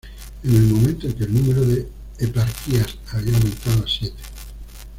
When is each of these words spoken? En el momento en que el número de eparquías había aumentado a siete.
En 0.43 0.55
el 0.55 0.63
momento 0.63 1.05
en 1.05 1.13
que 1.13 1.25
el 1.25 1.31
número 1.35 1.61
de 1.61 1.87
eparquías 2.17 2.97
había 3.13 3.35
aumentado 3.37 3.83
a 3.85 3.87
siete. 3.87 4.17